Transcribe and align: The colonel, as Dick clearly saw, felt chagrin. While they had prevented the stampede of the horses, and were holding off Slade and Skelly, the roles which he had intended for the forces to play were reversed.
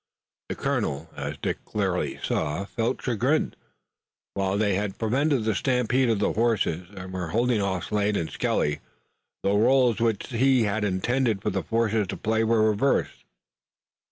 The 0.49 0.55
colonel, 0.55 1.11
as 1.15 1.37
Dick 1.37 1.63
clearly 1.63 2.19
saw, 2.23 2.65
felt 2.65 3.03
chagrin. 3.03 3.53
While 4.33 4.57
they 4.57 4.73
had 4.73 4.97
prevented 4.97 5.43
the 5.43 5.53
stampede 5.53 6.09
of 6.09 6.17
the 6.17 6.33
horses, 6.33 6.87
and 6.97 7.13
were 7.13 7.27
holding 7.27 7.61
off 7.61 7.89
Slade 7.89 8.17
and 8.17 8.31
Skelly, 8.31 8.79
the 9.43 9.53
roles 9.53 9.99
which 10.01 10.29
he 10.29 10.63
had 10.63 10.83
intended 10.83 11.43
for 11.43 11.51
the 11.51 11.61
forces 11.61 12.07
to 12.07 12.17
play 12.17 12.43
were 12.43 12.67
reversed. 12.67 13.25